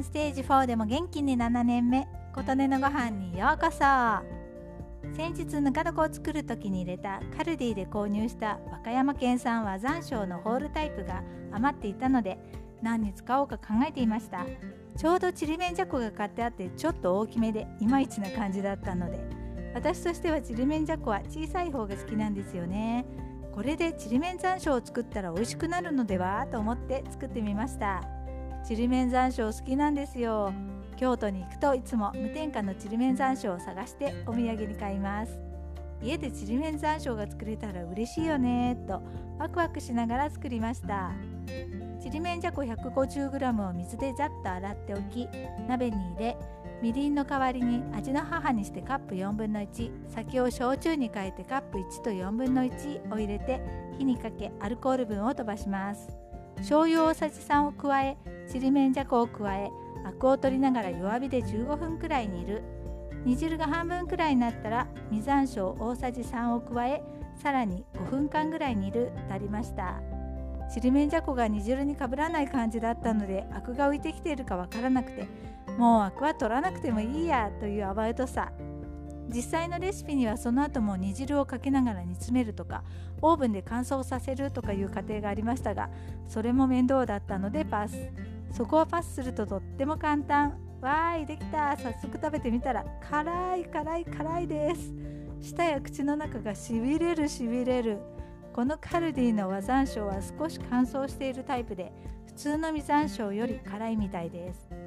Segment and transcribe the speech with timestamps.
[0.00, 2.08] んステージ4でも元気に7年目。
[2.34, 3.80] 琴音のご飯にようこそ。
[5.14, 12.38] 先日ぬか床を作る時に入れたカルディで購入した和歌山県産和山椒のホールタイプが余っていたので
[12.82, 14.46] 何に使おうか考えていました。
[14.96, 19.18] ちょうどちりめんじゃこが買ってあってちょっと大きめでいまいちな感じだったので
[19.74, 23.04] 私としてはちりめんじゃこは小さい方が好きなんですよね。
[23.52, 28.19] これでちりめん山椒を作ったら美味しくなるのではと思って作ってみました。
[28.66, 30.52] ちりめん山椒好きなんですよ。
[30.96, 35.40] 京都に行くといつも無添加のちりめん山椒を探してお土産に買います。
[36.02, 39.02] 家でちりめん山椒が作れたら嬉しいよねと
[39.38, 41.10] ワクワクしながら作りました。
[42.00, 45.28] ちりめんじゃこ 150g を水でざっと洗っておき
[45.68, 46.36] 鍋に入れ
[46.82, 53.60] みりんの代わりに味の母にしてカップ4分の1酒を焼酎に変えてカップ1と4分の1を入れて
[53.98, 56.19] 火にかけアルコール分を飛ばします。
[56.60, 58.16] 醤油大さじ3を加え
[58.50, 59.70] ちりめんじゃこを加え
[60.04, 62.62] アクを取りながら弱火で15分くらい煮る。
[63.24, 67.02] 煮汁が半分くらいになったら実山椒大さじ3を加え
[67.42, 69.12] さらに5分間ぐらい煮る。
[69.28, 70.00] とありました。
[70.72, 75.26] ちりめんじゃこが煮汁にかぶらない感じだったのでアクが浮いてきているかわからなくて
[75.76, 78.52] もうアクは取らなくてもいいやというアバウトさ。
[79.32, 82.82] 実際のレシピにはその後も煮汁をかけながら煮詰めるとか
[83.22, 85.88] オーブンで乾燥させるとかいう過程がありましたが
[86.28, 87.96] それも面倒だったのでパス。
[88.52, 90.58] そこをパスするととっても簡単。
[90.80, 91.76] わーいできた。
[91.76, 94.92] 早速食べてみたら辛い辛い辛いです。
[95.40, 97.98] 舌や口の中がしびれるしびれる。
[98.52, 101.92] このカルディの和山椒は少し乾燥しているタイプで
[102.26, 104.79] 普通の実山椒より辛いみたいです。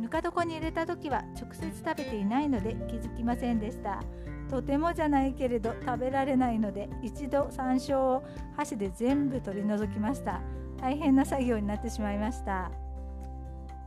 [0.00, 4.00] ぬか床に入れた時は直接食べていないので気づきませんでした。
[4.48, 8.24] とてもじゃないけれど食べられないので一度山椒を
[8.56, 10.40] 箸で全部取り除きました。
[10.80, 12.70] 大変な作業になってしまいました。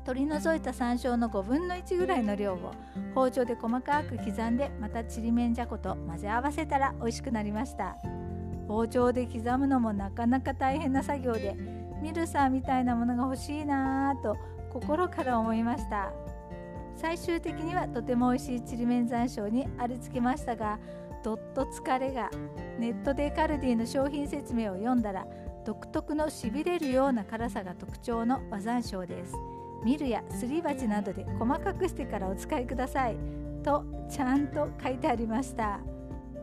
[0.05, 2.73] 取り除いた山椒の5分の1ぐらいの量を
[3.15, 7.97] 包丁で細かく刻んでまたちりめんじゃこと混ぜ合わせたら美味しくなりました。
[8.67, 11.55] 包丁で刻むのもなかなか大変な作業で
[12.01, 14.37] ミルサーみたいなものが欲しいなぁと
[14.73, 16.11] 心から思いました。
[16.95, 20.79] 最終的にはとても美味しいちりめん山椒にありつけましたが
[21.23, 22.29] どっと疲れが
[22.79, 25.25] ネットでカルディの商品説明を読んだら
[25.65, 29.35] 独特のしびれるような辛さが特徴の和山椒です。
[29.83, 33.17] ミルやすり鉢などで細かくしてからお使いください。
[33.63, 35.79] とちゃんと書いてありました。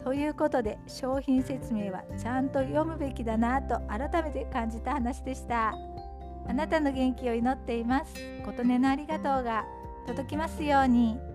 [0.02, 5.74] ということで商品説明はちゃんと読むべきだなと改めて感じた話でした。
[6.48, 8.14] あなたの元気を祈っています
[8.44, 9.64] 琴音のありがとうが
[10.06, 11.29] 届きますように。